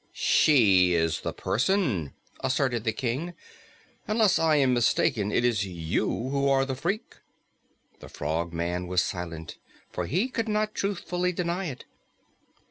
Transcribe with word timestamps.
"She 0.13 0.95
is 0.95 1.19
the 1.21 1.31
Person," 1.31 2.13
asserted 2.39 2.85
the 2.85 2.91
King. 2.91 3.35
"Unless 4.07 4.39
I 4.39 4.55
am 4.55 4.73
mistaken, 4.73 5.31
it 5.31 5.45
is 5.45 5.63
you 5.67 6.07
who 6.29 6.49
are 6.49 6.65
the 6.65 6.73
Freak." 6.73 7.17
The 7.99 8.09
Frogman 8.09 8.87
was 8.87 9.03
silent, 9.03 9.59
for 9.91 10.07
he 10.07 10.27
could 10.27 10.49
not 10.49 10.73
truthfully 10.73 11.31
deny 11.31 11.65
it. 11.65 11.85